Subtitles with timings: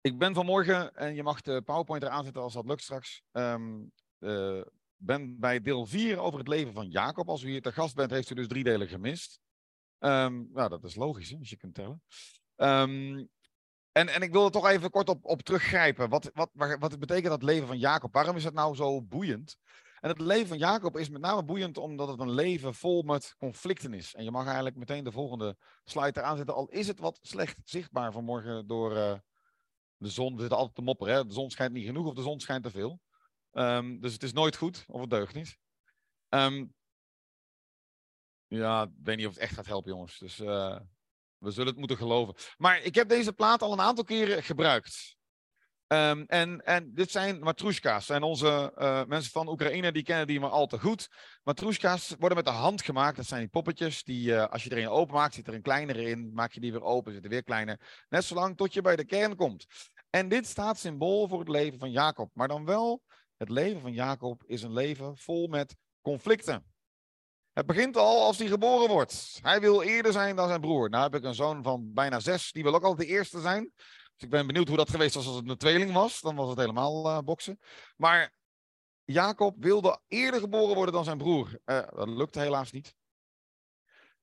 [0.00, 3.22] Ik ben vanmorgen, en je mag de PowerPoint eraan zetten als dat lukt straks.
[3.32, 3.92] Um,
[4.96, 7.28] ben bij deel 4 over het leven van Jacob.
[7.28, 9.40] Als u hier te gast bent, heeft u dus drie delen gemist.
[9.98, 12.02] Um, nou, dat is logisch, hè, als je kunt tellen.
[12.56, 13.28] Um,
[13.92, 16.08] en, en ik wil er toch even kort op, op teruggrijpen.
[16.08, 18.12] Wat, wat, wat betekent dat leven van Jacob?
[18.12, 19.56] Waarom is het nou zo boeiend?
[20.00, 23.34] En het leven van Jacob is met name boeiend omdat het een leven vol met
[23.38, 24.14] conflicten is.
[24.14, 26.54] En je mag eigenlijk meteen de volgende slide eraan zetten.
[26.54, 29.12] Al is het wat slecht zichtbaar vanmorgen door uh,
[30.00, 30.38] de zon.
[30.38, 31.14] Zitten altijd te mopperen.
[31.14, 31.26] Hè?
[31.26, 33.00] De zon schijnt niet genoeg of de zon schijnt te veel.
[33.52, 35.58] Um, dus het is nooit goed of het deugt niet.
[36.28, 36.74] Um,
[38.46, 40.18] ja, ik weet niet of het echt gaat helpen, jongens.
[40.18, 40.80] Dus uh,
[41.38, 42.34] we zullen het moeten geloven.
[42.56, 45.16] Maar ik heb deze plaat al een aantal keren gebruikt.
[45.92, 48.08] Um, en, en dit zijn matroeska's.
[48.08, 51.08] En onze uh, mensen van Oekraïne die kennen die maar al te goed.
[51.42, 53.16] Matroeska's worden met de hand gemaakt.
[53.16, 55.62] Dat zijn die poppetjes die uh, als je er een open maakt, zit er een
[55.62, 56.30] kleinere in.
[56.32, 58.04] Maak je die weer open, zit er weer kleiner.
[58.08, 59.66] Net zolang tot je bij de kern komt.
[60.10, 62.30] En dit staat symbool voor het leven van Jacob.
[62.34, 63.02] Maar dan wel,
[63.36, 66.64] het leven van Jacob is een leven vol met conflicten.
[67.52, 69.38] Het begint al als hij geboren wordt.
[69.42, 70.90] Hij wil eerder zijn dan zijn broer.
[70.90, 73.72] Nou heb ik een zoon van bijna zes, die wil ook altijd de eerste zijn.
[74.20, 76.20] Dus ik ben benieuwd hoe dat geweest was als het een tweeling was.
[76.20, 77.58] Dan was het helemaal uh, boksen.
[77.96, 78.34] Maar
[79.04, 81.60] Jacob wilde eerder geboren worden dan zijn broer.
[81.64, 82.94] Uh, dat lukte helaas niet.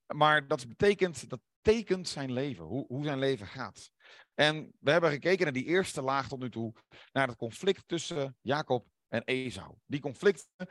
[0.05, 3.91] Maar dat betekent, dat tekent zijn leven, hoe, hoe zijn leven gaat.
[4.33, 6.73] En we hebben gekeken naar die eerste laag tot nu toe,
[7.11, 9.75] naar het conflict tussen Jacob en Esau.
[9.85, 10.67] Die conflicten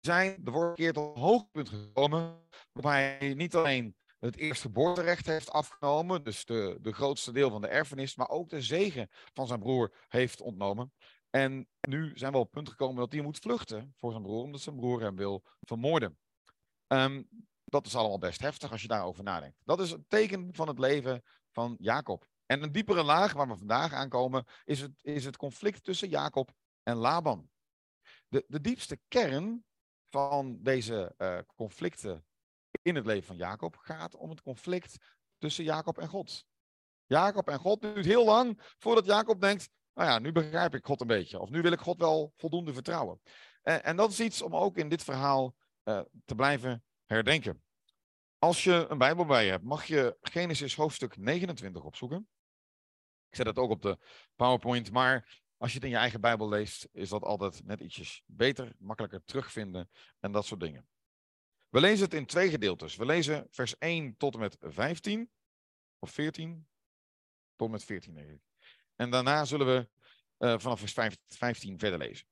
[0.00, 5.26] zijn de vorige keer tot een hoogtepunt gekomen, waarbij hij niet alleen het eerste geboorterecht
[5.26, 9.46] heeft afgenomen, dus de, de grootste deel van de erfenis, maar ook de zegen van
[9.46, 10.92] zijn broer heeft ontnomen.
[11.30, 14.42] En nu zijn we op het punt gekomen dat hij moet vluchten voor zijn broer,
[14.42, 16.18] omdat zijn broer hem wil vermoorden.
[16.86, 17.28] Um,
[17.64, 19.60] dat is allemaal best heftig als je daarover nadenkt.
[19.64, 22.26] Dat is het teken van het leven van Jacob.
[22.46, 26.50] En een diepere laag waar we vandaag aankomen, is het, is het conflict tussen Jacob
[26.82, 27.50] en Laban.
[28.28, 29.64] De, de diepste kern
[30.08, 32.24] van deze uh, conflicten
[32.82, 34.96] in het leven van Jacob gaat om het conflict
[35.38, 36.44] tussen Jacob en God.
[37.06, 41.00] Jacob en God duurt heel lang voordat Jacob denkt, nou ja, nu begrijp ik God
[41.00, 41.38] een beetje.
[41.40, 43.20] Of nu wil ik God wel voldoende vertrouwen.
[43.62, 45.54] En, en dat is iets om ook in dit verhaal
[45.84, 47.62] uh, te blijven herdenken.
[48.38, 52.28] Als je een Bijbel bij je hebt, mag je Genesis hoofdstuk 29 opzoeken.
[53.28, 53.98] Ik zet het ook op de
[54.36, 58.22] PowerPoint, maar als je het in je eigen Bijbel leest, is dat altijd net ietsjes
[58.26, 60.88] beter, makkelijker terugvinden en dat soort dingen.
[61.70, 62.96] We lezen het in twee gedeeltes.
[62.96, 65.30] We lezen vers 1 tot en met 15,
[65.98, 66.68] of 14,
[67.56, 68.40] tot en met 14 denk ik.
[68.96, 69.88] En daarna zullen we
[70.38, 72.26] uh, vanaf vers 15 verder lezen.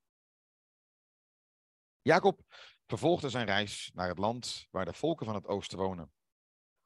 [2.03, 2.41] Jacob
[2.87, 6.13] vervolgde zijn reis naar het land waar de volken van het oosten wonen.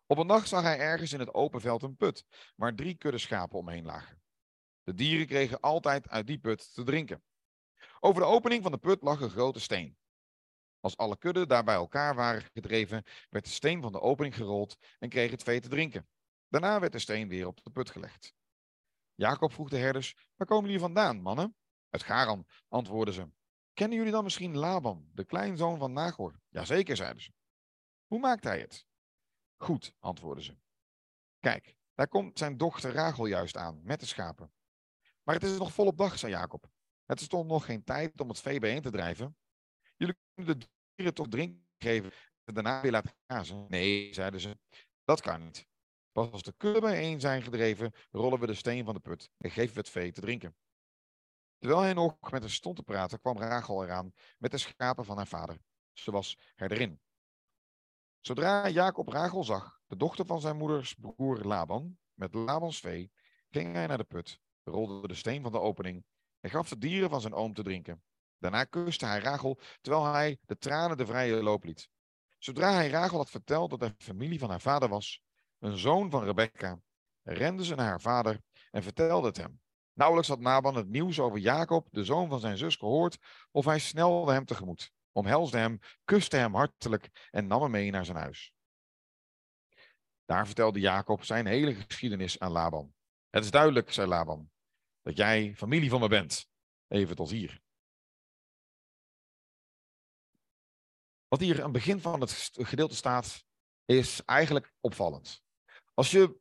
[0.07, 2.25] Op een dag zag hij ergens in het open veld een put,
[2.57, 4.23] waar drie kudde schapen omheen lagen.
[4.83, 7.23] De dieren kregen altijd uit die put te drinken.
[8.01, 9.97] Over de opening van de put lag een grote steen.
[10.83, 14.77] Als alle kudden daar bij elkaar waren gedreven, werd de steen van de opening gerold
[14.99, 16.09] en kreeg het vee te drinken.
[16.49, 18.35] Daarna werd de steen weer op de put gelegd.
[19.15, 21.57] Jacob vroeg de herders: Waar komen jullie vandaan, mannen?
[21.91, 23.31] Uit Garan, antwoordden ze.
[23.73, 26.41] Kennen jullie dan misschien Laban, de kleinzoon van Nagor?
[26.49, 27.33] Jazeker, zeiden ze.
[28.07, 28.87] Hoe maakt hij het?
[29.57, 30.57] Goed, antwoordden ze.
[31.39, 34.53] Kijk, daar komt zijn dochter Rachel juist aan, met de schapen.
[35.23, 36.71] Maar het is nog volop dag, zei Jacob.
[37.05, 39.37] Het is toch nog geen tijd om het vee bijeen te drijven.
[40.03, 42.13] Jullie kunnen de dieren toch drinken geven
[42.45, 43.67] en daarna weer laten grazen?
[43.69, 44.59] Nee, zeiden ze.
[45.05, 45.67] Dat kan niet.
[46.13, 49.51] Pas als de kudde bijeen zijn gedreven, rollen we de steen van de put en
[49.51, 50.57] geven we het vee te drinken.
[51.59, 55.17] Terwijl hij nog met haar stond te praten, kwam Rachel eraan met de schapen van
[55.17, 55.57] haar vader.
[55.93, 57.01] Ze was herderin.
[58.21, 63.13] Zodra Jacob Rachel zag, de dochter van zijn moeders broer Laban, met Labans vee,
[63.51, 66.05] ging hij naar de put, rolde de steen van de opening
[66.41, 68.03] en gaf de dieren van zijn oom te drinken.
[68.43, 71.89] Daarna kuste hij Rachel, terwijl hij de tranen de vrije loop liet.
[72.39, 75.23] Zodra hij Rachel had verteld dat hij familie van haar vader was,
[75.59, 76.81] een zoon van Rebecca,
[77.23, 78.41] rende ze naar haar vader
[78.71, 79.61] en vertelde het hem.
[79.93, 83.19] Nauwelijks had Naban het nieuws over Jacob, de zoon van zijn zus, gehoord,
[83.51, 88.05] of hij snelde hem tegemoet, omhelsde hem, kuste hem hartelijk en nam hem mee naar
[88.05, 88.53] zijn huis.
[90.25, 92.95] Daar vertelde Jacob zijn hele geschiedenis aan Laban.
[93.31, 94.51] Het is duidelijk, zei Laban,
[95.03, 96.47] dat jij familie van me bent.
[96.89, 97.63] Even tot hier.
[101.33, 103.45] Wat hier aan het begin van het gedeelte staat,
[103.85, 105.43] is eigenlijk opvallend.
[105.95, 106.37] Als je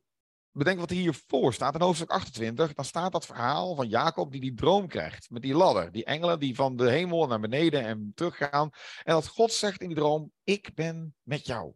[0.51, 4.53] bedenk wat hiervoor staat in hoofdstuk 28, dan staat dat verhaal van Jacob die die
[4.53, 8.69] droom krijgt met die ladder, die engelen die van de hemel naar beneden en teruggaan.
[9.03, 11.73] En dat God zegt in die droom, ik ben met jou.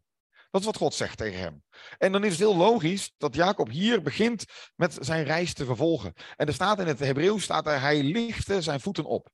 [0.52, 1.64] Dat is wat God zegt tegen hem.
[1.98, 4.46] En dan is het heel logisch dat Jacob hier begint
[4.76, 6.14] met zijn reis te vervolgen.
[6.36, 9.30] En er staat in het Hebreeuws, staat hij lichtte zijn voeten op.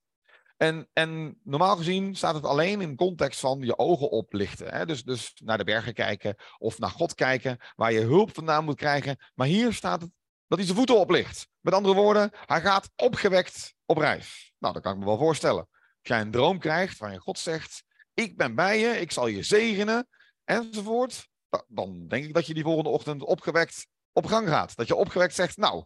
[0.62, 4.74] En, en normaal gezien staat het alleen in context van je ogen oplichten.
[4.74, 4.86] Hè?
[4.86, 8.75] Dus, dus naar de bergen kijken of naar God kijken, waar je hulp vandaan moet
[8.75, 9.18] krijgen.
[9.36, 10.12] Maar hier staat het
[10.48, 11.48] dat hij zijn voeten oplicht.
[11.60, 14.54] Met andere woorden, hij gaat opgewekt op reis.
[14.58, 15.68] Nou, dat kan ik me wel voorstellen.
[15.69, 19.44] Als jij een droom krijgt waarin God zegt, ik ben bij je, ik zal je
[19.44, 20.08] zegenen,
[20.44, 21.28] enzovoort.
[21.68, 24.75] Dan denk ik dat je die volgende ochtend opgewekt op gang gaat.
[24.75, 25.86] Dat je opgewekt zegt, nou,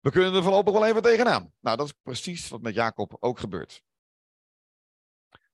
[0.00, 1.52] we kunnen er voorlopig wel even tegenaan.
[1.60, 3.84] Nou, dat is precies wat met Jacob ook gebeurt.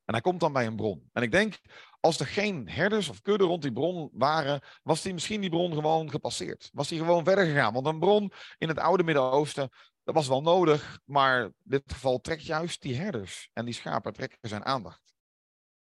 [0.05, 1.09] En hij komt dan bij een bron.
[1.13, 1.61] En ik denk,
[2.01, 5.73] als er geen herders of kudden rond die bron waren, was hij misschien die bron
[5.73, 6.71] gewoon gepasseerd.
[6.73, 7.73] Was hij gewoon verder gegaan.
[7.73, 9.71] Want een bron in het oude Midden-Oosten,
[10.05, 14.13] dat was wel nodig, maar in dit geval trekt juist die herders en die schapen
[14.13, 15.15] trekken zijn aandacht.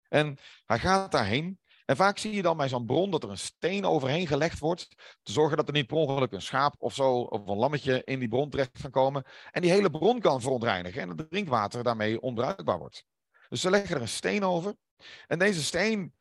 [0.07, 1.59] En hij gaat daarheen.
[1.85, 4.87] En vaak zie je dan bij zo'n bron dat er een steen overheen gelegd wordt.
[5.23, 8.19] Te zorgen dat er niet per ongeluk een schaap of zo of een lammetje in
[8.19, 9.23] die bron terecht kan komen.
[9.51, 13.05] En die hele bron kan verontreinigen en het drinkwater daarmee onbruikbaar wordt.
[13.49, 14.75] Dus ze leggen er een steen over.
[15.27, 16.13] En deze steen,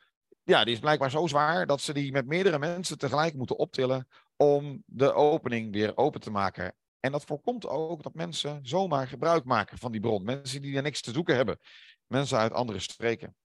[0.43, 4.09] ja, die is blijkbaar zo zwaar dat ze die met meerdere mensen tegelijk moeten optillen
[4.37, 6.75] om de opening weer open te maken.
[7.01, 10.25] En dat voorkomt ook dat mensen zomaar gebruik maken van die bron.
[10.25, 11.59] Mensen die er niks te zoeken hebben.
[12.07, 13.37] Mensen uit andere streken.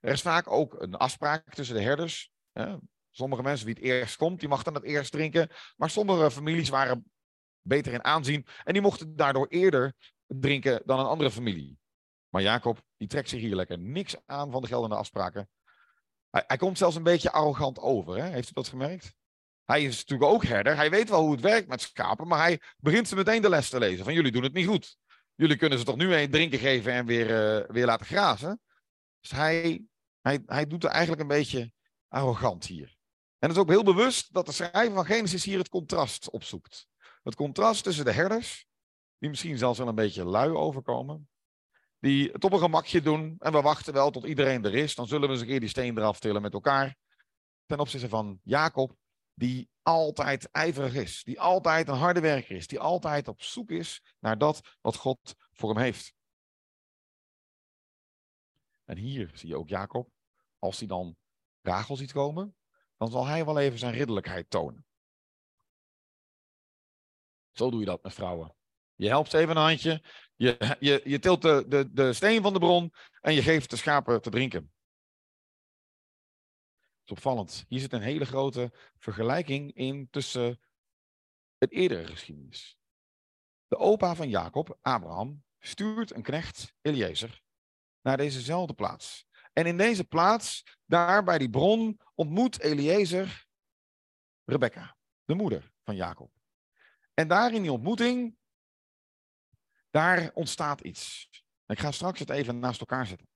[0.00, 2.30] Er is vaak ook een afspraak tussen de herders.
[3.10, 5.48] Sommige mensen, wie het eerst komt, die mag dan het eerst drinken.
[5.76, 7.10] Maar sommige families waren
[7.62, 8.46] beter in aanzien.
[8.64, 9.94] En die mochten daardoor eerder
[10.26, 11.77] drinken dan een andere familie.
[12.28, 15.48] Maar Jacob, die trekt zich hier lekker niks aan van de geldende afspraken.
[16.30, 18.16] Hij, hij komt zelfs een beetje arrogant over.
[18.16, 18.28] Hè?
[18.28, 19.14] Heeft u dat gemerkt?
[19.64, 20.76] Hij is natuurlijk ook herder.
[20.76, 22.28] Hij weet wel hoe het werkt met schapen.
[22.28, 24.04] Maar hij begint ze meteen de les te lezen.
[24.04, 24.96] Van jullie doen het niet goed.
[25.34, 28.60] Jullie kunnen ze toch nu een drinken geven en weer, uh, weer laten grazen.
[29.20, 29.84] Dus hij,
[30.20, 31.72] hij, hij doet er eigenlijk een beetje
[32.08, 32.96] arrogant hier.
[33.38, 36.86] En het is ook heel bewust dat de schrijver van Genesis hier het contrast opzoekt.
[37.22, 38.66] Het contrast tussen de herders,
[39.18, 41.28] die misschien zelfs wel een beetje lui overkomen,
[41.98, 44.94] die het op een gemakje doen en we wachten wel tot iedereen er is.
[44.94, 46.96] Dan zullen we eens een keer die steen eraf tillen met elkaar.
[47.66, 48.96] Ten opzichte van Jacob,
[49.34, 54.02] die altijd ijverig is, die altijd een harde werker is, die altijd op zoek is
[54.18, 56.14] naar dat wat God voor hem heeft.
[58.84, 60.10] En hier zie je ook Jacob,
[60.58, 61.16] als hij dan
[61.62, 62.56] Rachel ziet komen,
[62.96, 64.86] dan zal hij wel even zijn ridderlijkheid tonen.
[67.50, 68.54] Zo doe je dat met vrouwen.
[68.94, 70.02] Je helpt even een handje,
[70.38, 73.76] je, je, je tilt de, de, de steen van de bron en je geeft de
[73.76, 74.72] schapen te drinken.
[76.98, 77.64] Dat is opvallend.
[77.68, 80.60] Hier zit een hele grote vergelijking in tussen
[81.58, 82.78] het eerdere geschiedenis.
[83.66, 87.42] De opa van Jacob, Abraham, stuurt een knecht, Eliezer,
[88.02, 89.26] naar dezezelfde plaats.
[89.52, 93.46] En in deze plaats, daar bij die bron, ontmoet Eliezer
[94.44, 96.30] Rebecca, de moeder van Jacob.
[97.14, 98.37] En daar in die ontmoeting
[99.90, 101.28] daar ontstaat iets.
[101.66, 103.28] Ik ga straks het even naast elkaar zetten.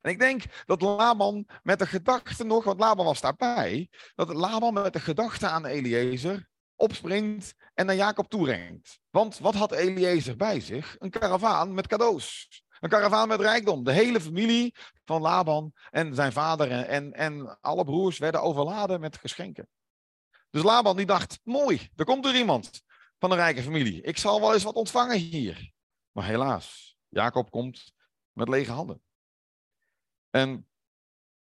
[0.00, 4.74] En ik denk dat Laban met de gedachte nog, want Laban was daarbij, dat Laban
[4.74, 9.00] met de gedachte aan Eliezer opspringt en naar Jacob toerengt.
[9.10, 10.96] Want wat had Eliezer bij zich?
[10.98, 12.48] Een karavaan met cadeaus.
[12.80, 13.84] Een karavaan met rijkdom.
[13.84, 14.74] De hele familie
[15.04, 19.68] van Laban en zijn vader en, en, alle broers werden overladen met geschenken.
[20.50, 22.82] Dus Laban die dacht, mooi, er komt er iemand
[23.22, 24.02] van een rijke familie.
[24.02, 25.72] Ik zal wel eens wat ontvangen hier.
[26.12, 27.92] Maar helaas, Jacob komt
[28.32, 29.02] met lege handen.
[30.30, 30.68] En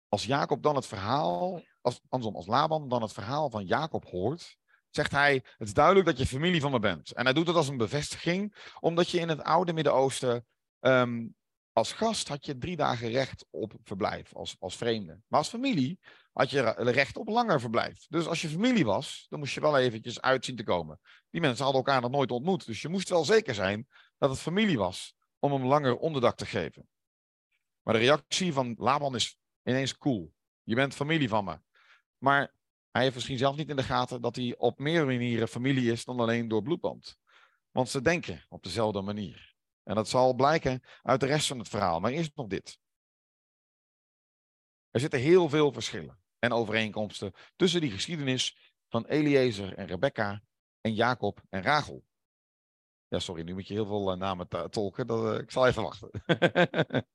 [0.07, 4.57] als Jacob dan het verhaal, als, andersom, als Laban dan het verhaal van Jacob hoort,
[4.89, 7.11] zegt hij: Het is duidelijk dat je familie van me bent.
[7.11, 10.45] En hij doet het als een bevestiging, omdat je in het oude Midden-Oosten
[10.79, 11.27] ehm,
[11.73, 15.19] als gast had je drie dagen recht op verblijf als, als vreemde.
[15.27, 15.99] Maar als familie
[16.33, 18.05] had je recht op langer verblijf.
[18.09, 20.99] Dus als je familie was, dan moest je wel eventjes uitzien te komen.
[21.29, 22.65] Die mensen hadden elkaar nog nooit ontmoet.
[22.65, 23.87] Dus je moest wel zeker zijn
[24.17, 26.87] dat het familie was om hem langer onderdak te geven.
[27.81, 30.33] Maar de reactie van Laban is ineens cool.
[30.63, 31.59] Je bent familie van me.
[32.17, 32.53] Maar
[32.91, 36.05] hij heeft misschien zelf niet in de gaten dat hij op meer manieren familie is
[36.05, 37.17] dan alleen door bloedband.
[37.71, 39.52] Want ze denken op dezelfde manier.
[39.83, 41.99] En dat zal blijken uit de rest van het verhaal.
[41.99, 42.79] Maar eerst nog dit.
[44.89, 50.43] Er zitten heel veel verschillen en overeenkomsten tussen die geschiedenis van Eliezer en Rebecca
[50.81, 52.03] en Jacob en Rachel.
[53.07, 55.07] Ja, sorry, nu moet je heel veel eh, namen tolken.
[55.07, 56.11] Dat, uh, ik zal even wachten.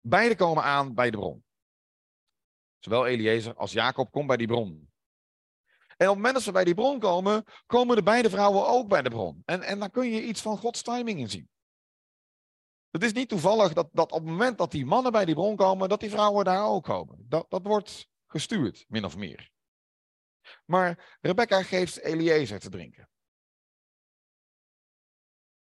[0.00, 1.44] Beide komen aan bij de bron.
[2.78, 4.93] Zowel Eliezer als Jacob komt bij die bron.
[5.96, 8.88] En op het moment dat ze bij die bron komen, komen de beide vrouwen ook
[8.88, 9.42] bij de bron.
[9.44, 11.48] En, en daar kun je iets van Gods timing in zien.
[12.90, 15.56] Het is niet toevallig dat, dat op het moment dat die mannen bij die bron
[15.56, 17.26] komen, dat die vrouwen daar ook komen.
[17.28, 19.50] Dat, dat wordt gestuurd, min of meer.
[20.64, 23.08] Maar Rebecca geeft Eliezer te drinken.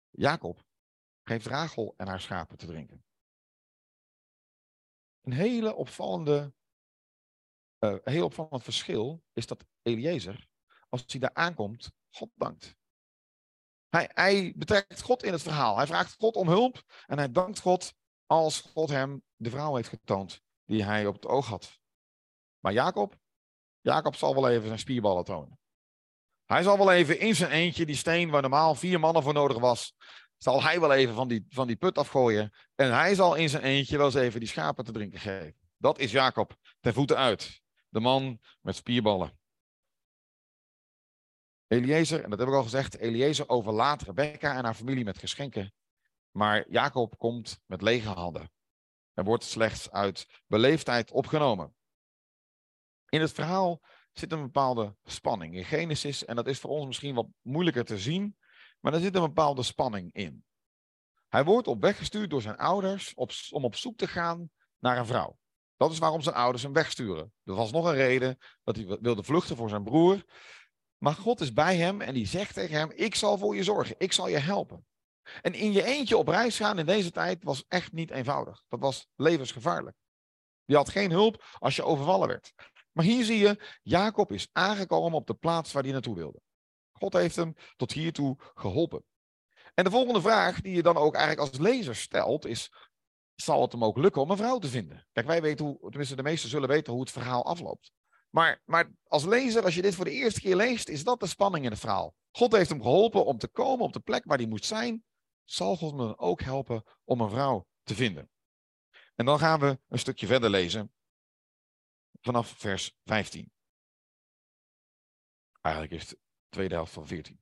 [0.10, 0.66] Jacob
[1.24, 3.06] geeft Rachel en haar schapen te drinken.
[5.22, 6.54] Een hele opvallende,
[7.86, 10.48] uh, heel opvallend verschil is dat Eliezer,
[10.90, 12.76] als hij daar aankomt, God dankt.
[13.90, 15.78] Hij, hij betrekt God in het verhaal.
[15.78, 17.94] Hij vraagt God om hulp en hij dankt God
[18.26, 21.80] als God hem de vrouw heeft getoond die hij op het oog had.
[22.60, 23.16] Maar Jacob,
[23.82, 25.60] Jacob zal wel even zijn spierballen tonen.
[26.46, 29.60] Hij zal wel even in zijn eentje die steen waar normaal vier mannen voor nodig
[29.60, 29.96] was,
[30.38, 32.54] zal hij wel even van die, van die put afgooien.
[32.76, 35.56] En hij zal in zijn eentje wel eens even die schapen te drinken geven.
[35.78, 37.62] Dat is Jacob ten voeten uit.
[37.92, 39.40] De man met spierballen.
[41.68, 45.74] Eliezer, en dat heb ik al gezegd, Eliezer overlaat Rebecca en haar familie met geschenken.
[46.32, 48.52] Maar Jacob komt met lege handen.
[49.14, 51.76] Er wordt slechts uit beleefdheid opgenomen.
[53.10, 53.82] In het verhaal
[54.12, 56.26] zit een bepaalde spanning in Genesis.
[56.26, 58.38] En dat is voor ons misschien wat moeilijker te zien.
[58.80, 60.46] Maar er zit een bepaalde spanning in.
[61.28, 63.14] Hij wordt op weg gestuurd door zijn ouders
[63.50, 65.40] om op zoek te gaan naar een vrouw.
[65.82, 67.34] Dat is waarom zijn ouders hem wegsturen.
[67.44, 70.24] Er was nog een reden dat hij wilde vluchten voor zijn broer.
[70.98, 73.96] Maar God is bij hem en die zegt tegen hem: Ik zal voor je zorgen,
[73.98, 74.86] ik zal je helpen.
[75.42, 78.64] En in je eentje op reis gaan in deze tijd was echt niet eenvoudig.
[78.70, 79.96] Dat was levensgevaarlijk.
[80.66, 82.54] Je had geen hulp als je overvallen werd.
[82.92, 86.42] Maar hier zie je, Jacob is aangekomen op de plaats waar hij naartoe wilde.
[86.92, 89.04] God heeft hem tot hiertoe geholpen.
[89.74, 92.72] En de volgende vraag die je dan ook eigenlijk als lezer stelt is,
[93.44, 95.08] zal het hem ook lukken om een vrouw te vinden?
[95.12, 97.92] Kijk, wij weten hoe, tenminste de meesten zullen weten hoe het verhaal afloopt.
[98.30, 101.28] Maar, maar als lezer, als je dit voor de eerste keer leest, is dat de
[101.28, 102.16] spanning in het verhaal.
[102.32, 105.04] God heeft hem geholpen om te komen op de plek waar hij moest zijn.
[105.44, 108.30] Zal God dan ook helpen om een vrouw te vinden?
[109.16, 110.94] En dan gaan we een stukje verder lezen
[112.22, 113.52] vanaf vers 15.
[115.62, 116.18] Eigenlijk is het de
[116.50, 117.42] tweede helft van 14.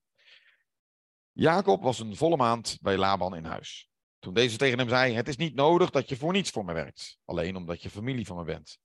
[1.32, 3.88] Jacob was een volle maand bij Laban in huis.
[4.20, 6.74] Toen deze tegen hem zei: Het is niet nodig dat je voor niets voor me
[6.74, 8.80] werkt, alleen omdat je familie van me bent.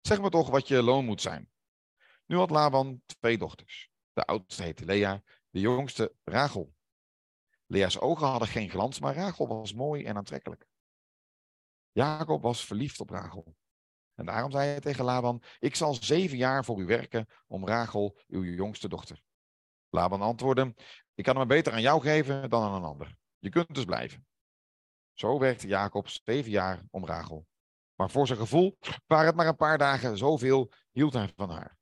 [0.00, 1.50] Zeg me toch wat je loon moet zijn.
[2.26, 3.90] Nu had Laban twee dochters.
[4.12, 6.74] De oudste heette Lea, de jongste Rachel.
[7.66, 10.66] Lea's ogen hadden geen glans, maar Rachel was mooi en aantrekkelijk.
[11.92, 13.56] Jacob was verliefd op Rachel.
[14.14, 18.18] En daarom zei hij tegen Laban: Ik zal zeven jaar voor u werken om Rachel,
[18.28, 19.22] uw jongste dochter.
[19.88, 20.74] Laban antwoordde:
[21.14, 23.16] Ik kan hem beter aan jou geven dan aan een ander.
[23.38, 24.26] Je kunt dus blijven.
[25.22, 27.46] Zo werkte Jacob zeven jaar om Rachel.
[27.94, 31.78] Maar voor zijn gevoel waren het maar een paar dagen, zoveel hield hij van haar.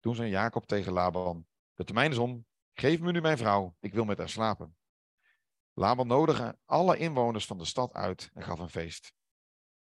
[0.00, 3.94] Toen zei Jacob tegen Laban: De termijn is om, geef me nu mijn vrouw, ik
[3.94, 4.76] wil met haar slapen.
[5.72, 9.14] Laban nodigde alle inwoners van de stad uit en gaf een feest.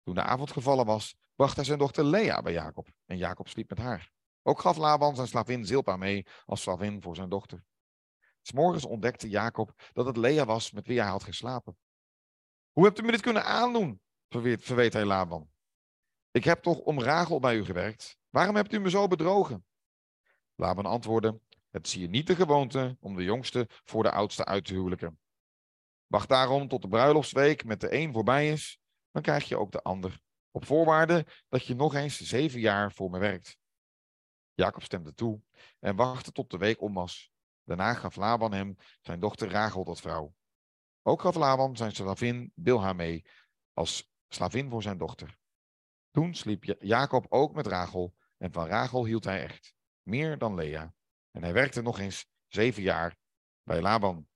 [0.02, 3.68] Toen de avond gevallen was, bracht hij zijn dochter Lea bij Jacob en Jacob sliep
[3.68, 4.10] met haar.
[4.42, 7.64] Ook gaf Laban zijn slavin Zilpa mee als slavin voor zijn dochter.
[8.42, 11.76] S'morgens ontdekte Jacob dat het Lea was met wie hij had geslapen.
[12.72, 14.00] Hoe hebt u me dit kunnen aandoen?
[14.28, 15.50] verweet hij Laban.
[16.30, 18.18] Ik heb toch om Rachel bij u gewerkt.
[18.30, 19.66] Waarom hebt u me zo bedrogen?
[20.54, 24.64] Laban antwoordde, het zie je niet de gewoonte om de jongste voor de oudste uit
[24.64, 25.20] te huwelijken.
[26.06, 29.82] Wacht daarom tot de bruiloftsweek met de een voorbij is, dan krijg je ook de
[29.82, 30.20] ander.
[30.50, 33.58] Op voorwaarde dat je nog eens zeven jaar voor me werkt.
[34.54, 35.40] Jacob stemde toe
[35.78, 37.32] en wachtte tot de week om was.
[37.64, 40.34] Daarna gaf Laban hem zijn dochter Rachel tot vrouw.
[41.02, 43.24] Ook gaf Laban zijn slavin Bilha mee
[43.72, 45.38] als slavin voor zijn dochter.
[46.10, 50.94] Toen sliep Jacob ook met Rachel en van Rachel hield hij echt, meer dan Lea.
[51.30, 53.16] En hij werkte nog eens zeven jaar
[53.62, 54.28] bij Laban.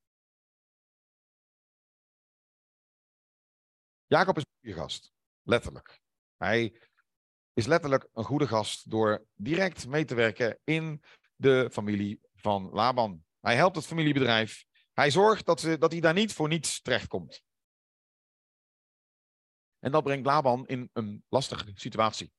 [4.07, 6.01] Jacob is een goede gast, letterlijk.
[6.37, 6.81] Hij
[7.53, 11.03] is letterlijk een goede gast door direct mee te werken in
[11.35, 13.25] de familie van Laban.
[13.41, 14.66] Hij helpt het familiebedrijf.
[14.97, 17.43] Hij zorgt dat, ze, dat hij daar niet voor niets terechtkomt.
[19.79, 22.33] En dat brengt Laban in een lastige situatie.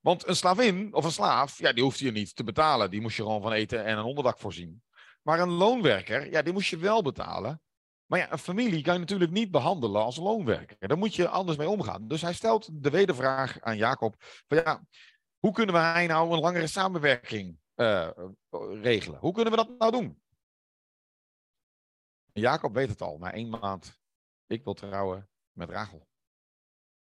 [0.00, 2.90] Want een slavin of een slaaf, ja, die hoeft je niet te betalen.
[2.90, 4.82] Die moest je gewoon van eten en een onderdak voorzien.
[5.22, 7.62] Maar een loonwerker, ja, die moest je wel betalen.
[8.06, 10.88] Maar ja, een familie kan je natuurlijk niet behandelen als loonwerker.
[10.88, 12.08] Daar moet je anders mee omgaan.
[12.08, 14.14] Dus hij stelt de wedervraag aan Jacob:
[14.48, 14.84] van ja,
[15.38, 18.10] hoe kunnen wij nou een langere samenwerking uh,
[18.82, 19.18] regelen?
[19.18, 20.21] Hoe kunnen we dat nou doen?
[22.32, 24.00] Jacob weet het al, na één maand.
[24.46, 26.08] Ik wil trouwen met Rachel.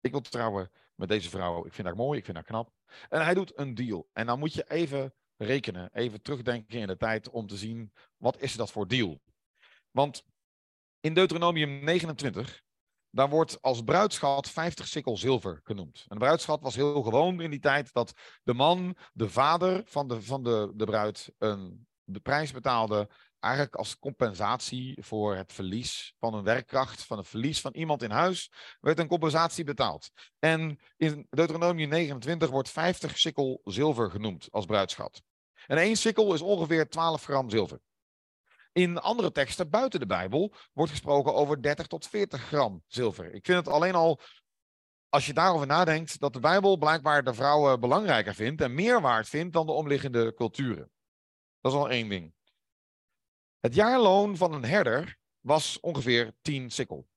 [0.01, 1.65] Ik wil trouwen met deze vrouw.
[1.65, 2.73] Ik vind haar mooi, ik vind haar knap.
[3.09, 4.09] En hij doet een deal.
[4.13, 8.41] En dan moet je even rekenen, even terugdenken in de tijd om te zien, wat
[8.41, 9.21] is dat voor deal?
[9.91, 10.25] Want
[10.99, 12.63] In Deuteronomium 29,
[13.09, 15.97] daar wordt als bruidschat 50 sikkel zilver genoemd.
[16.07, 20.07] En de bruidschat was heel gewoon in die tijd dat de man, de vader van
[20.07, 23.09] de, van de, de bruid, een de prijs betaalde
[23.45, 28.11] eigenlijk als compensatie voor het verlies van een werkkracht, van het verlies van iemand in
[28.11, 30.09] huis, werd een compensatie betaald.
[30.39, 35.21] En in Deuteronomium 29 wordt 50 sikkel zilver genoemd als bruidschat.
[35.67, 37.79] En één sikkel is ongeveer 12 gram zilver.
[38.71, 43.33] In andere teksten buiten de Bijbel wordt gesproken over 30 tot 40 gram zilver.
[43.33, 44.19] Ik vind het alleen al,
[45.09, 49.29] als je daarover nadenkt, dat de Bijbel blijkbaar de vrouwen belangrijker vindt en meer waard
[49.29, 50.91] vindt dan de omliggende culturen.
[51.61, 52.34] Dat is al één ding.
[53.65, 57.07] Het jaarloon van een herder was ongeveer 10 sikkel.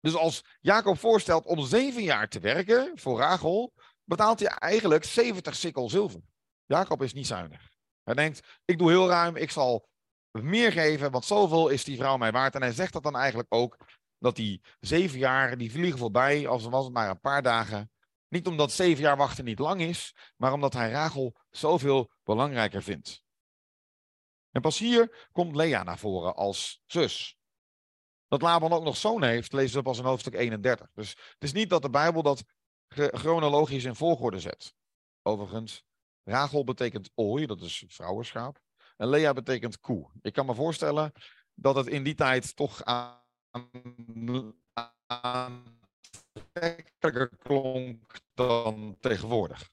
[0.00, 3.72] Dus als Jacob voorstelt om zeven jaar te werken voor Rachel,
[4.04, 6.20] betaalt hij eigenlijk 70 sikkel zilver.
[6.66, 7.70] Jacob is niet zuinig.
[8.02, 9.88] Hij denkt, ik doe heel ruim, ik zal
[10.30, 12.54] meer geven, want zoveel is die vrouw mij waard.
[12.54, 13.76] En hij zegt dat dan eigenlijk ook,
[14.18, 17.90] dat die zeven jaar, die vliegen voorbij, als was het maar een paar dagen.
[18.28, 23.23] Niet omdat zeven jaar wachten niet lang is, maar omdat hij Rachel zoveel belangrijker vindt.
[24.54, 27.38] En pas hier komt Lea naar voren als zus.
[28.28, 30.90] Dat Laban ook nog zoon heeft, lezen we pas in hoofdstuk 31.
[30.94, 32.44] Dus het is niet dat de Bijbel dat
[32.94, 34.74] chronologisch in volgorde zet.
[35.22, 35.84] Overigens,
[36.22, 38.60] Rachel betekent ooi, dat is vrouwenschaap.
[38.96, 40.10] En Lea betekent koe.
[40.22, 41.12] Ik kan me voorstellen
[41.54, 43.22] dat het in die tijd toch aan,
[45.06, 49.70] aantrekkelijker klonk dan tegenwoordig.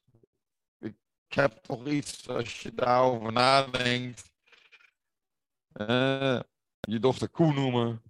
[0.77, 0.95] Ik
[1.27, 4.30] heb toch iets, als je daarover nadenkt,
[5.73, 6.39] uh,
[6.79, 8.01] je dochter koe noemen.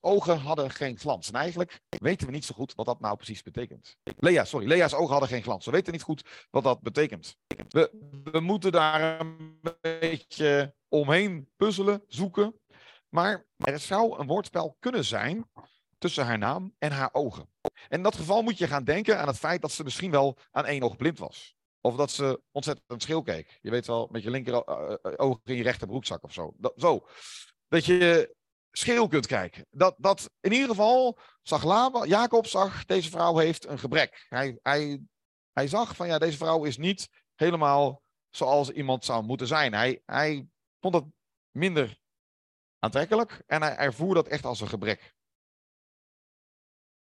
[0.00, 1.28] Ogen hadden geen glans.
[1.28, 3.96] En eigenlijk weten we niet zo goed wat dat nou precies betekent.
[4.16, 5.64] Lea, sorry, Lea's ogen hadden geen glans.
[5.64, 7.36] We weten niet goed wat dat betekent.
[7.68, 7.90] We,
[8.32, 12.60] we moeten daar een beetje omheen puzzelen, zoeken.
[13.08, 15.50] Maar er zou een woordspel kunnen zijn
[15.98, 17.48] tussen haar naam en haar ogen.
[17.62, 20.38] En in dat geval moet je gaan denken aan het feit dat ze misschien wel
[20.50, 21.56] aan één oog blind was.
[21.84, 23.58] Of dat ze ontzettend schil keek.
[23.60, 26.54] Je weet wel, met je linker uh, oog in je rechterbroekzak of zo.
[26.56, 27.06] Dat, zo.
[27.68, 28.34] Dat je
[28.70, 29.66] scheel kunt kijken.
[29.70, 34.26] Dat, dat in ieder geval zag Laban, Jacob zag, deze vrouw heeft een gebrek.
[34.28, 35.00] Hij, hij,
[35.52, 39.74] hij zag van ja, deze vrouw is niet helemaal zoals iemand zou moeten zijn.
[39.74, 40.46] Hij, hij
[40.80, 41.04] vond het
[41.50, 41.98] minder
[42.78, 45.14] aantrekkelijk en hij ervoer dat echt als een gebrek.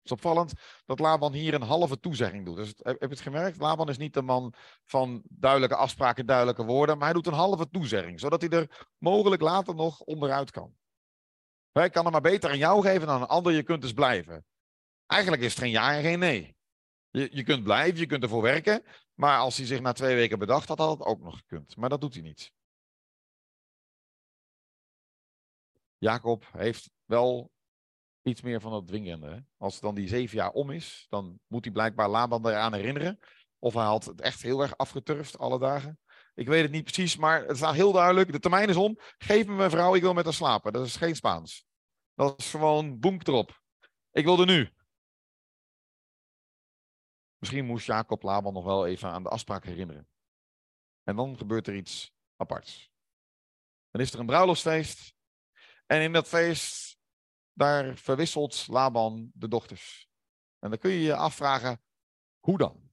[0.05, 0.53] Het is opvallend
[0.85, 2.55] dat Laban hier een halve toezegging doet.
[2.55, 3.57] Dus heb je het gemerkt?
[3.57, 7.69] Laban is niet de man van duidelijke afspraken, duidelijke woorden, maar hij doet een halve
[7.69, 10.75] toezegging, zodat hij er mogelijk later nog onderuit kan.
[11.71, 14.45] Hij kan er maar beter aan jou geven dan een ander, je kunt dus blijven.
[15.05, 16.55] Eigenlijk is het geen ja en geen nee.
[17.09, 20.39] Je, je kunt blijven, je kunt ervoor werken, maar als hij zich na twee weken
[20.39, 21.75] bedacht had, had het ook nog gekund.
[21.75, 22.51] Maar dat doet hij niet.
[25.97, 27.53] Jacob heeft wel
[28.25, 29.27] iets meer van dat dwingende.
[29.27, 29.39] Hè?
[29.57, 33.19] Als dan die zeven jaar om is, dan moet hij blijkbaar Laban eraan herinneren.
[33.59, 35.99] Of hij had het echt heel erg afgeturfd alle dagen.
[36.33, 38.31] Ik weet het niet precies, maar het staat heel duidelijk.
[38.31, 38.99] De termijn is om.
[39.17, 40.73] Geef me mijn vrouw, ik wil met haar slapen.
[40.73, 41.65] Dat is geen Spaans.
[42.13, 43.61] Dat is gewoon boem erop.
[44.11, 44.73] Ik wil er nu.
[47.38, 50.07] Misschien moest Jacob Laban nog wel even aan de afspraak herinneren.
[51.03, 52.91] En dan gebeurt er iets aparts.
[53.91, 55.13] Dan is er een bruiloftsfeest.
[55.85, 56.85] En in dat feest
[57.55, 60.09] daar verwisselt Laban de dochters.
[60.59, 61.81] En dan kun je je afvragen,
[62.39, 62.89] hoe dan?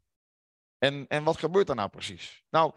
[0.78, 2.44] En, en wat gebeurt er nou precies?
[2.50, 2.72] Nou,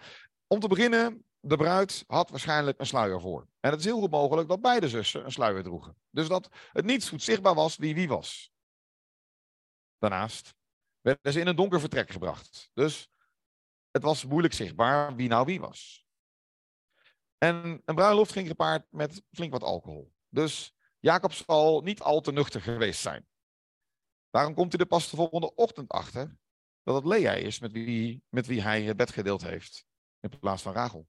[0.48, 3.48] om te beginnen, de bruid had waarschijnlijk een sluier voor.
[3.60, 5.98] En het is heel goed mogelijk dat beide zussen een sluier droegen.
[6.10, 8.52] Dus dat het niet goed zichtbaar was wie wie was.
[9.98, 10.56] Daarnaast
[11.02, 12.70] werden ze in een donker vertrek gebracht.
[12.74, 13.10] Dus
[13.92, 16.06] het was moeilijk zichtbaar wie nou wie was.
[17.38, 20.14] En een bruiloft ging gepaard met flink wat alcohol.
[20.30, 20.75] Dus
[21.06, 23.28] Jacob zal niet al te nuchter geweest zijn.
[24.30, 26.38] Daarom komt hij er pas de volgende ochtend achter
[26.84, 29.86] dat het Lea is met wie, met wie hij het bed gedeeld heeft.
[30.20, 31.08] In plaats van Rachel.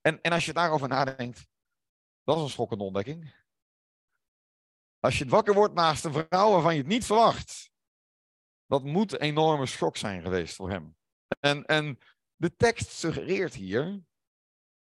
[0.00, 1.46] En, en als je daarover nadenkt,
[2.22, 3.34] dat is een schokkende ontdekking.
[4.98, 7.70] Als je wakker wordt naast een vrouw waarvan je het niet verwacht,
[8.66, 10.96] dat moet een enorme schok zijn geweest voor hem.
[11.40, 11.98] En, en
[12.36, 14.04] de tekst suggereert hier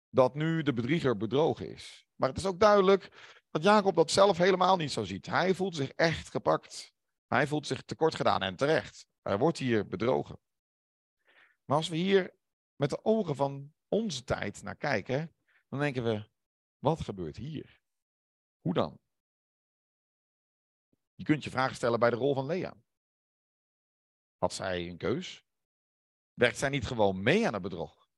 [0.10, 2.08] dat nu de bedrieger bedrogen is.
[2.15, 3.12] Maar het is ook duidelijk
[3.54, 5.26] dat Jacob dat zelf helemaal niet zo ziet.
[5.26, 6.94] Hij voelt zich echt gepakt.
[7.28, 9.08] Hij voelt zich tekort gedaan en terecht.
[9.22, 10.39] Hij wordt hier bedrogen.
[11.66, 12.36] Maar als we hier
[12.76, 15.36] met de ogen van onze tijd naar kijken,
[15.70, 16.30] dan denken we,
[16.78, 17.82] wat gebeurt hier?
[18.62, 19.00] Hoe dan?
[21.16, 22.74] Je kunt je vragen stellen bij de rol van Lea.
[24.38, 25.46] Had zij een keus?
[26.34, 28.10] Werkt zij niet gewoon mee aan het bedrog?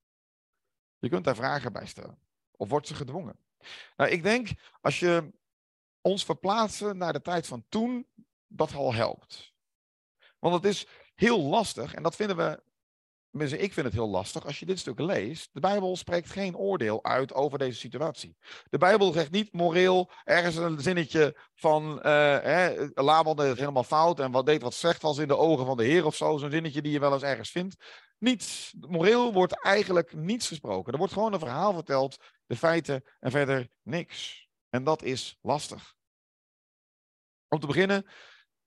[0.97, 2.19] Je kunt daar vragen bij stellen.
[2.51, 3.44] Of wordt ze gedwongen?
[3.95, 4.49] Nou, ik denk,
[4.81, 5.31] als je
[6.01, 8.07] ons verplaatsen naar de tijd van toen,
[8.47, 9.53] dat al helpt.
[10.39, 12.63] Want het is heel lastig, en dat vinden we,
[13.31, 15.49] tenminste ik vind het heel lastig, als je dit stuk leest.
[15.53, 18.37] De Bijbel spreekt geen oordeel uit over deze situatie.
[18.69, 22.01] De Bijbel zegt niet moreel, ergens een zinnetje van, uh,
[22.39, 25.65] hè, Laban deed het helemaal fout en wat deed wat slecht was in de ogen
[25.65, 26.37] van de Heer of zo.
[26.37, 27.75] Zo'n zinnetje die je wel eens ergens vindt.
[28.25, 28.73] Niets.
[28.79, 30.91] Moreel wordt eigenlijk niets gesproken.
[30.91, 34.47] Er wordt gewoon een verhaal verteld, de feiten en verder niks.
[34.69, 35.95] En dat is lastig.
[37.47, 38.05] Om te beginnen,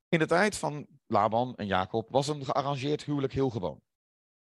[0.09, 3.81] in de tijd van Laban en Jacob was een gearrangeerd huwelijk heel gewoon.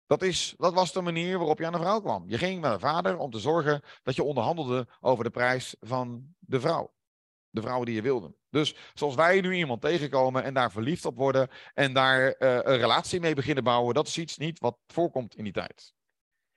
[0.05, 2.29] Dat, is, dat was de manier waarop je aan een vrouw kwam.
[2.29, 6.35] Je ging met een vader om te zorgen dat je onderhandelde over de prijs van
[6.39, 6.93] de vrouw.
[7.53, 8.35] De vrouw die je wilde.
[8.49, 12.77] Dus zoals wij nu iemand tegenkomen en daar verliefd op worden en daar uh, een
[12.77, 15.93] relatie mee beginnen bouwen, dat is iets niet wat voorkomt in die tijd.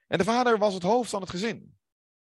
[0.07, 1.79] En de vader was het hoofd van het gezin.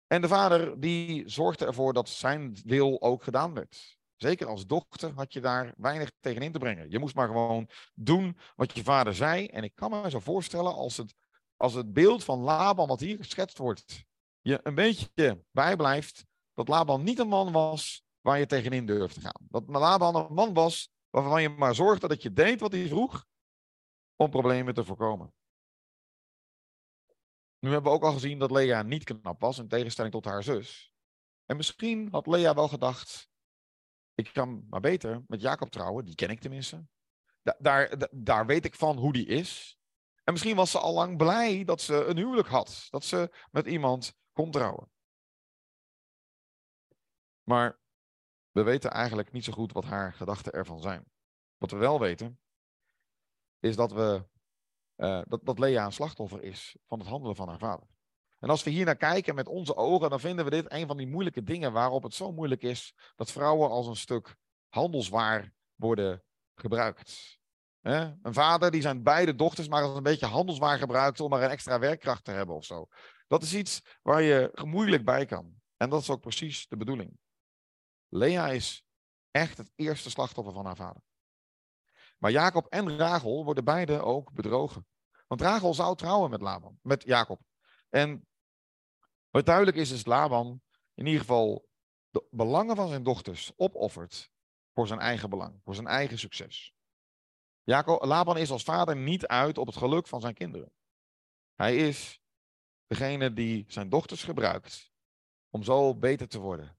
[0.08, 3.98] En de vader die zorgde ervoor dat zijn wil ook gedaan werd.
[4.16, 6.90] Zeker als dochter had je daar weinig tegen in te brengen.
[6.90, 9.46] Je moest maar gewoon doen wat je vader zei.
[9.46, 11.14] En ik kan me zo voorstellen als het,
[11.56, 14.06] als het beeld van Laban wat hier geschetst wordt,
[14.42, 19.22] je een beetje bijblijft dat Laban niet een man was waar je tegenin durft te
[19.22, 19.48] gaan.
[19.50, 23.26] Dat Laban een man was waarvan je maar zorgde dat je deed wat hij vroeg
[24.16, 25.34] om problemen te voorkomen.
[27.60, 30.44] Nu hebben we ook al gezien dat Lea niet knap was in tegenstelling tot haar
[30.44, 30.92] zus.
[31.46, 33.30] En misschien had Lea wel gedacht,
[34.14, 36.88] ik kan maar beter met Jacob trouwen, die ken ik tenminste.
[37.58, 39.80] daar, daar weet ik van hoe die is.
[40.24, 42.88] En misschien was ze al lang blij dat ze een huwelijk had.
[42.90, 44.92] Dat ze met iemand kon trouwen.
[47.44, 47.86] Maar
[48.58, 51.06] we weten eigenlijk niet zo goed wat haar gedachten ervan zijn.
[51.58, 52.40] Wat we wel weten,
[53.60, 54.26] is dat, we,
[54.96, 57.88] uh, dat, dat Lea een slachtoffer is van het handelen van haar vader.
[58.40, 60.98] En als we hier naar kijken met onze ogen, dan vinden we dit een van
[60.98, 64.36] die moeilijke dingen waarop het zo moeilijk is dat vrouwen als een stuk
[64.68, 66.24] handelswaar worden
[66.56, 67.40] gebruikt.
[67.82, 71.50] Een vader die zijn beide dochters maar als een beetje handelswaar gebruikt om maar een
[71.50, 72.88] extra werkkracht te hebben of zo.
[73.28, 75.62] Dat is iets waar je moeilijk bij kan.
[75.78, 77.18] En dat is ook precies de bedoeling.
[78.10, 78.84] Lea is
[79.32, 81.02] echt het eerste slachtoffer van haar vader.
[82.18, 84.88] Maar Jacob en Rachel worden beide ook bedrogen.
[85.28, 87.42] Want Rachel zou trouwen met Laban, met Jacob.
[87.90, 88.28] En
[89.30, 90.62] wat duidelijk is, is Laban
[90.94, 91.68] in ieder geval
[92.10, 94.32] de belangen van zijn dochters opoffert
[94.74, 96.74] voor zijn eigen belang, voor zijn eigen succes.
[97.64, 100.72] Jacob, Laban is als vader niet uit op het geluk van zijn kinderen.
[101.56, 102.22] Hij is
[102.88, 104.92] degene die zijn dochters gebruikt
[105.50, 106.77] om zo beter te worden.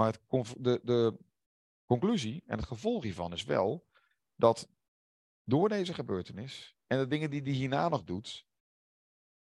[0.00, 0.18] Maar
[0.58, 1.18] de, de
[1.84, 3.86] conclusie en het gevolg hiervan is wel
[4.34, 4.68] dat
[5.44, 8.46] door deze gebeurtenis en de dingen die hij hierna nog doet,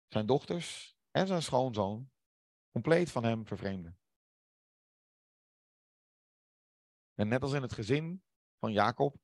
[0.08, 2.10] zijn dochters en zijn schoonzoon
[2.70, 3.98] compleet van hem vervreemden.
[7.14, 8.24] En net als in het gezin
[8.58, 9.16] van Jacob,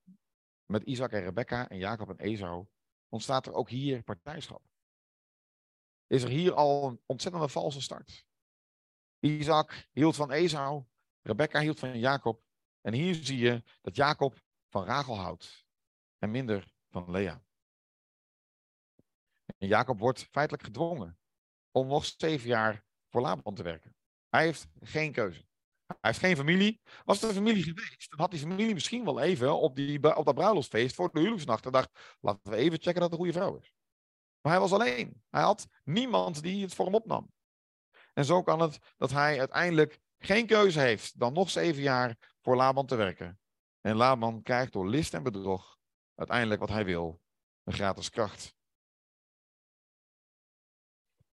[0.65, 2.67] met Isaac en Rebecca en Jacob en Esau,
[3.09, 4.63] ontstaat er ook hier partijschap.
[6.07, 8.27] Is er hier al een ontzettende valse start.
[9.19, 10.85] Isaac hield van Esau,
[11.29, 12.43] Rebecca hield van Jacob.
[12.81, 15.67] En hier zie je dat Jacob van Rachel houdt
[16.19, 17.43] en minder van Lea.
[19.59, 21.19] En Jacob wordt feitelijk gedwongen
[21.71, 23.97] om nog zeven jaar voor Laban te werken.
[24.29, 25.47] Hij heeft geen keuze.
[25.87, 26.81] Hij heeft geen familie.
[27.05, 30.35] Was er familie geweest, dan had die familie misschien wel even op, die, op dat
[30.35, 33.73] bruiloftsfeest voor de huwelijksnacht gedacht, laten we even checken dat het een goede vrouw is.
[34.41, 35.23] Maar hij was alleen.
[35.31, 37.33] Hij had niemand die het voor hem opnam.
[38.15, 42.57] En zo kan het dat hij uiteindelijk geen keuze heeft dan nog zeven jaar voor
[42.57, 43.39] Laban te werken.
[43.81, 45.79] En Laban krijgt door list en bedrog
[46.15, 47.21] uiteindelijk wat hij wil:
[47.65, 48.57] een gratis kracht.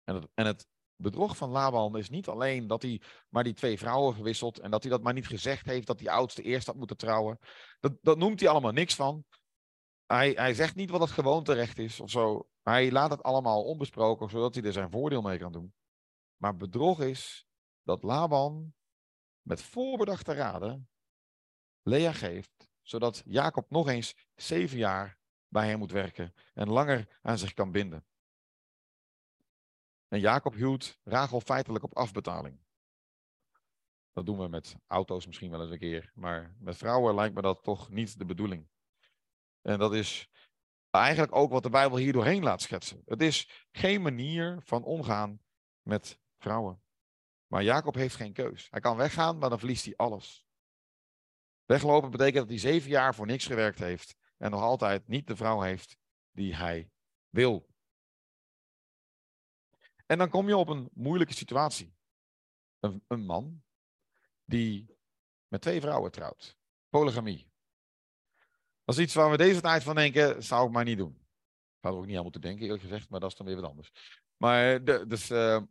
[0.03, 3.77] En het, en het bedrog van Laban is niet alleen dat hij maar die twee
[3.77, 6.75] vrouwen gewisseld en dat hij dat maar niet gezegd heeft dat die oudste eerst had
[6.75, 7.39] moeten trouwen.
[7.79, 9.25] Dat, dat noemt hij allemaal niks van.
[10.05, 12.47] Hij, hij zegt niet wat het gewoonterecht is of zo.
[12.61, 15.73] Hij laat het allemaal onbesproken, zodat hij er zijn voordeel mee kan doen.
[16.37, 17.47] Maar bedrog is
[17.89, 18.73] dat Laban
[19.41, 20.89] met voorbedachte raden
[21.81, 27.37] Lea geeft, zodat Jacob nog eens zeven jaar bij hem moet werken en langer aan
[27.37, 28.05] zich kan binden.
[30.07, 32.59] En Jacob huwt Rachel feitelijk op afbetaling.
[34.13, 37.41] Dat doen we met auto's misschien wel eens een keer, maar met vrouwen lijkt me
[37.41, 38.69] dat toch niet de bedoeling.
[39.61, 40.29] En dat is
[40.89, 43.01] eigenlijk ook wat de Bijbel hier doorheen laat schetsen.
[43.05, 45.41] Het is geen manier van omgaan
[45.81, 46.81] met vrouwen.
[47.49, 48.67] Maar Jacob heeft geen keus.
[48.69, 50.45] Hij kan weggaan, maar dan verliest hij alles.
[51.65, 55.35] Weglopen betekent dat hij zeven jaar voor niks gewerkt heeft en nog altijd niet de
[55.35, 55.97] vrouw heeft
[56.31, 56.91] die hij
[57.29, 57.69] wil.
[60.05, 61.95] En dan kom je op een moeilijke situatie.
[62.79, 63.63] Een, een man
[64.45, 64.97] die
[65.47, 66.57] met twee vrouwen trouwt.
[66.89, 67.51] Polygamie.
[68.83, 71.27] Dat is iets waar we deze tijd van denken, zou ik maar niet doen.
[71.81, 73.69] Zou er ook niet aan moeten denken, eerlijk gezegd, maar dat is dan weer wat
[73.69, 73.91] anders.
[74.37, 75.61] Maar de, dus, uh,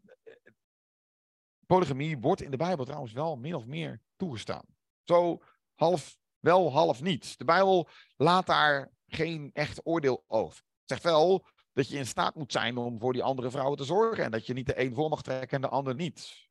[1.68, 4.64] polygamie wordt in de Bijbel trouwens wel min of meer toegestaan.
[5.04, 5.42] Zo
[5.74, 7.38] half wel, half niet.
[7.38, 10.62] De Bijbel laat daar geen echt oordeel over.
[10.84, 14.24] Zegt wel dat je in staat moet zijn om voor die andere vrouwen te zorgen
[14.24, 16.48] en dat je niet de een voor mag trekken en de ander niet.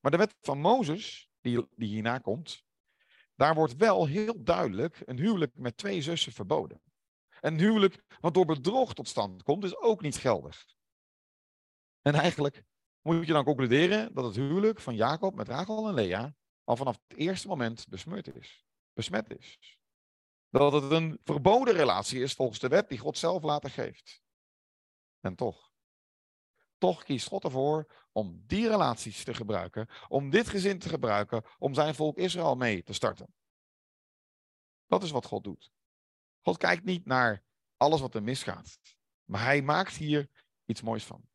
[0.00, 2.64] Maar de wet van Mozes, die, die hierna komt,
[3.34, 6.82] daar wordt wel heel duidelijk een huwelijk met twee zussen verboden.
[7.40, 10.66] Een huwelijk wat door bedrog tot stand komt, is ook niet geldig.
[12.02, 12.64] En eigenlijk
[13.04, 16.98] moet je dan concluderen dat het huwelijk van Jacob met Rachel en Lea al vanaf
[17.06, 19.78] het eerste moment besmeurd is, besmet is.
[20.48, 24.22] Dat het een verboden relatie is volgens de wet die God zelf later geeft.
[25.20, 25.72] En toch,
[26.78, 31.74] toch kiest God ervoor om die relaties te gebruiken, om dit gezin te gebruiken, om
[31.74, 33.34] zijn volk Israël mee te starten.
[34.86, 35.72] Dat is wat God doet.
[36.40, 37.44] God kijkt niet naar
[37.76, 38.78] alles wat er misgaat,
[39.24, 40.28] maar hij maakt hier
[40.64, 41.28] iets moois van.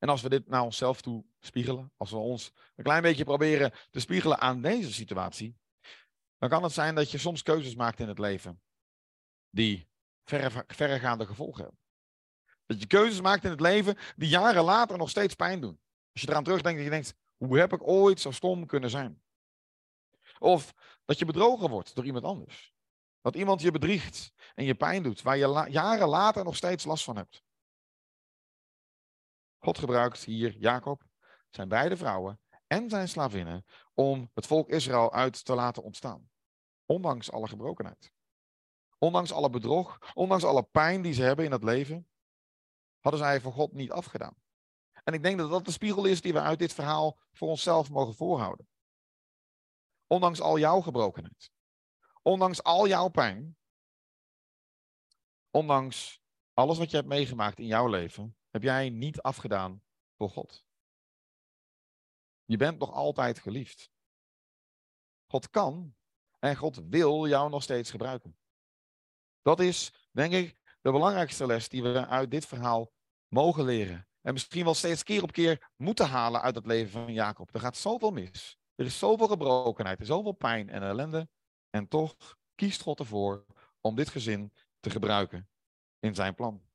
[0.00, 3.72] En als we dit naar onszelf toe spiegelen, als we ons een klein beetje proberen
[3.90, 5.56] te spiegelen aan deze situatie,
[6.38, 8.62] dan kan het zijn dat je soms keuzes maakt in het leven
[9.50, 9.88] die
[10.24, 11.80] verre, verregaande gevolgen hebben.
[12.66, 15.80] Dat je keuzes maakt in het leven die jaren later nog steeds pijn doen.
[16.12, 19.22] Als je eraan terugdenkt dat je denkt, hoe heb ik ooit zo stom kunnen zijn?
[20.38, 22.74] Of dat je bedrogen wordt door iemand anders.
[23.20, 27.04] Dat iemand je bedriegt en je pijn doet, waar je jaren later nog steeds last
[27.04, 27.42] van hebt.
[29.60, 31.02] God gebruikt hier Jacob,
[31.50, 36.30] zijn beide vrouwen en zijn slavinnen om het volk Israël uit te laten ontstaan.
[36.86, 38.12] Ondanks alle gebrokenheid.
[38.98, 42.08] Ondanks alle bedrog, ondanks alle pijn die ze hebben in het leven,
[42.98, 44.34] hadden zij voor God niet afgedaan.
[45.04, 47.90] En ik denk dat dat de spiegel is die we uit dit verhaal voor onszelf
[47.90, 48.68] mogen voorhouden.
[50.06, 51.50] Ondanks al jouw gebrokenheid.
[52.22, 53.56] Ondanks al jouw pijn.
[55.50, 56.20] Ondanks
[56.54, 59.82] alles wat je hebt meegemaakt in jouw leven, heb jij niet afgedaan
[60.16, 60.64] voor God.
[62.44, 63.90] Je bent nog altijd geliefd.
[65.26, 65.94] God kan
[66.38, 68.38] en God wil jou nog steeds gebruiken.
[69.42, 72.92] Dat is, denk ik, de belangrijkste les die we uit dit verhaal
[73.28, 74.08] mogen leren.
[74.20, 77.54] En misschien wel steeds keer op keer moeten halen uit het leven van Jacob.
[77.54, 78.58] Er gaat zoveel mis.
[78.74, 81.28] Er is zoveel gebrokenheid, er is zoveel pijn en ellende.
[81.70, 83.46] En toch kiest God ervoor
[83.80, 85.48] om dit gezin te gebruiken
[85.98, 86.69] in zijn plan.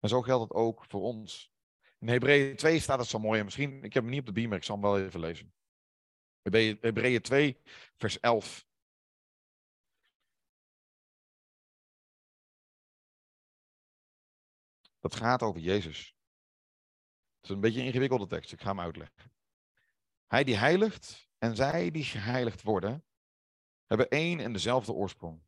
[0.00, 1.52] En zo geldt het ook voor ons.
[1.98, 3.38] In Hebreeën 2 staat het zo mooi.
[3.38, 5.52] En misschien, ik heb hem niet op de beamer, ik zal hem wel even lezen.
[6.80, 7.60] Hebreeën 2,
[7.96, 8.66] vers 11.
[15.00, 16.14] Dat gaat over Jezus.
[17.40, 19.32] Het is een beetje een ingewikkelde tekst, ik ga hem uitleggen.
[20.26, 23.04] Hij die heiligt en zij die geheiligd worden,
[23.86, 25.42] hebben één en dezelfde oorsprong.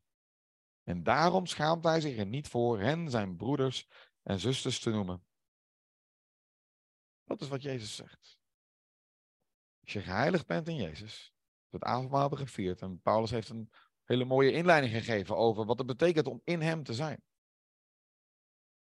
[0.83, 3.87] En daarom schaamt hij zich er niet voor hen, zijn broeders
[4.23, 5.25] en zusters te noemen.
[7.23, 8.39] Dat is wat Jezus zegt.
[9.83, 11.33] Als je geheiligd bent in Jezus,
[11.69, 13.71] het avondmaal hebben gevierd, en Paulus heeft een
[14.03, 17.23] hele mooie inleiding gegeven over wat het betekent om in Hem te zijn.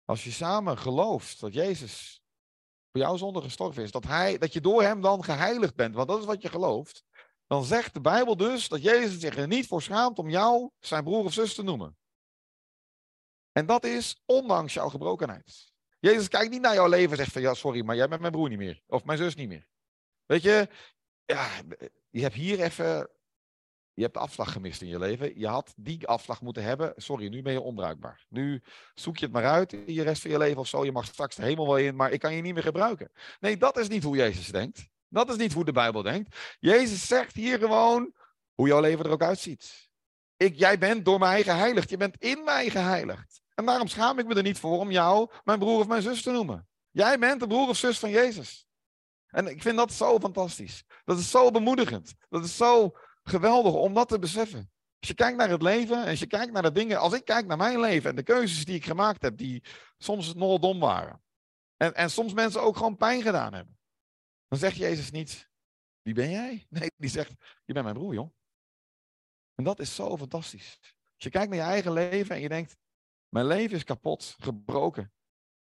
[0.04, 2.22] Als je samen gelooft dat Jezus
[2.90, 6.08] voor jouw zonde gestorven is, dat, hij, dat je door Hem dan geheiligd bent, want
[6.08, 7.04] dat is wat je gelooft,
[7.46, 11.04] dan zegt de Bijbel dus dat Jezus zich er niet voor schaamt om jou zijn
[11.04, 11.96] broer of zus te noemen.
[13.54, 15.72] En dat is ondanks jouw gebrokenheid.
[16.00, 18.32] Jezus kijkt niet naar jouw leven en zegt van ja, sorry, maar jij bent mijn
[18.32, 18.82] broer niet meer.
[18.86, 19.68] Of mijn zus niet meer.
[20.26, 20.68] Weet je,
[21.24, 21.48] ja,
[22.10, 23.08] je hebt hier even,
[23.92, 25.38] je hebt de afslag gemist in je leven.
[25.38, 26.92] Je had die afslag moeten hebben.
[26.96, 28.26] Sorry, nu ben je onbruikbaar.
[28.28, 28.62] Nu
[28.94, 30.84] zoek je het maar uit in je rest van je leven of zo.
[30.84, 33.12] Je mag straks de hemel wel in, maar ik kan je niet meer gebruiken.
[33.40, 34.88] Nee, dat is niet hoe Jezus denkt.
[35.08, 36.36] Dat is niet hoe de Bijbel denkt.
[36.60, 38.14] Jezus zegt hier gewoon
[38.54, 39.90] hoe jouw leven er ook uitziet.
[40.36, 41.90] Ik, jij bent door mij geheiligd.
[41.90, 43.42] Je bent in mij geheiligd.
[43.54, 46.22] En daarom schaam ik me er niet voor om jou mijn broer of mijn zus
[46.22, 46.68] te noemen.
[46.90, 48.66] Jij bent de broer of zus van Jezus.
[49.26, 50.84] En ik vind dat zo fantastisch.
[51.04, 52.14] Dat is zo bemoedigend.
[52.28, 54.72] Dat is zo geweldig om dat te beseffen.
[54.98, 57.24] Als je kijkt naar het leven en als je kijkt naar de dingen, als ik
[57.24, 59.64] kijk naar mijn leven en de keuzes die ik gemaakt heb, die
[59.98, 61.22] soms nogal dom waren.
[61.76, 63.78] En, en soms mensen ook gewoon pijn gedaan hebben.
[64.48, 65.50] Dan zegt Jezus niet,
[66.02, 66.66] wie ben jij?
[66.68, 67.30] Nee, die zegt,
[67.64, 68.34] je bent mijn broer, joh.
[69.54, 70.78] En dat is zo fantastisch.
[70.82, 72.76] Als je kijkt naar je eigen leven en je denkt,
[73.34, 75.12] mijn leven is kapot, gebroken.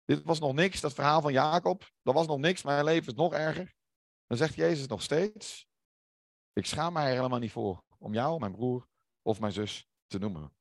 [0.04, 1.92] Dit was nog niks, dat verhaal van Jacob.
[2.02, 3.74] Dat was nog niks, mijn leven is nog erger.
[4.26, 5.68] Dan zegt Jezus nog steeds:
[6.52, 8.88] Ik schaam mij er helemaal niet voor om jou, mijn broer
[9.22, 10.56] of mijn zus te noemen.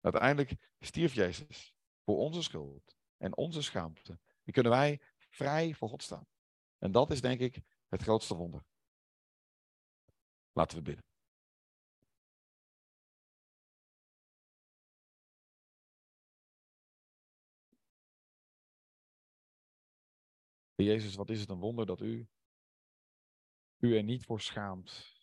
[0.00, 4.18] Uiteindelijk stierf Jezus voor onze schuld en onze schaamte.
[4.42, 6.26] Die kunnen wij vrij voor God staan.
[6.78, 8.64] En dat is denk ik het grootste wonder.
[10.52, 11.07] Laten we bidden.
[20.84, 22.28] Jezus, wat is het een wonder dat u
[23.78, 25.16] u er niet voor schaamt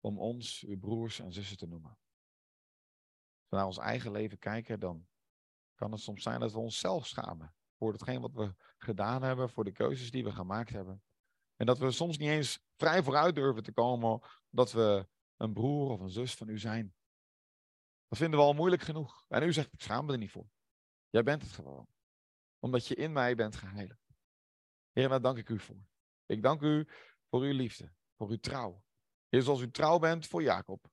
[0.00, 1.90] om ons, uw broers en zussen te noemen.
[1.90, 5.06] Als we naar ons eigen leven kijken, dan
[5.74, 9.64] kan het soms zijn dat we onszelf schamen voor hetgeen wat we gedaan hebben, voor
[9.64, 11.02] de keuzes die we gemaakt hebben.
[11.56, 15.90] En dat we soms niet eens vrij vooruit durven te komen dat we een broer
[15.90, 16.94] of een zus van u zijn.
[18.08, 19.24] Dat vinden we al moeilijk genoeg.
[19.28, 20.50] En u zegt, ik schaam me er niet voor.
[21.10, 21.86] Jij bent het gewoon.
[22.58, 24.07] Omdat je in mij bent geheiligd.
[24.92, 25.86] Heer, daar dank ik u voor.
[26.26, 26.88] Ik dank u
[27.30, 28.84] voor uw liefde, voor uw trouw.
[29.28, 30.90] Heer, zoals u trouw bent voor Jacob.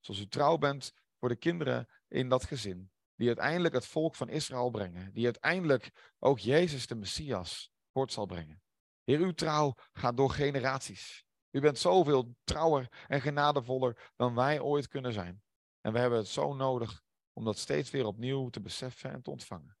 [0.00, 2.90] Zoals u trouw bent voor de kinderen in dat gezin.
[3.14, 5.12] Die uiteindelijk het volk van Israël brengen.
[5.12, 8.62] Die uiteindelijk ook Jezus de Messias voort zal brengen.
[9.04, 11.24] Heer, uw trouw gaat door generaties.
[11.50, 15.42] U bent zoveel trouwer en genadevoller dan wij ooit kunnen zijn.
[15.80, 19.30] En we hebben het zo nodig om dat steeds weer opnieuw te beseffen en te
[19.30, 19.78] ontvangen.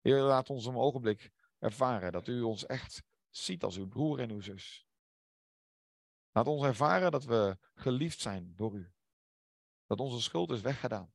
[0.00, 1.30] Heer, laat ons een ogenblik
[1.64, 4.86] ervaren dat u ons echt ziet als uw broer en uw zus.
[6.30, 8.92] Laat ons ervaren dat we geliefd zijn door u.
[9.86, 11.12] Dat onze schuld is weggedaan.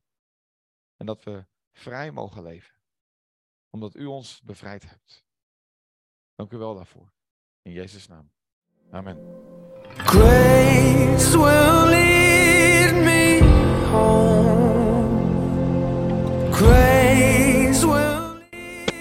[0.96, 2.74] En dat we vrij mogen leven.
[3.68, 5.24] Omdat u ons bevrijd hebt.
[6.34, 7.12] Dank u wel daarvoor.
[7.62, 8.32] In Jezus' naam.
[8.90, 9.18] Amen.
[9.96, 11.38] Grace